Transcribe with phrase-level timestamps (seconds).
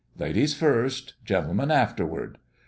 [0.17, 2.39] Ladies first, gentlemen afterward!"